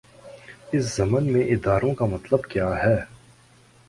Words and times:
اس 0.71 0.95
ضمن 0.95 1.31
میں 1.33 1.43
اداروں 1.45 1.93
کا 1.93 2.05
مطلب 2.05 2.43
کیا 2.43 2.69
ہے؟ 2.83 2.95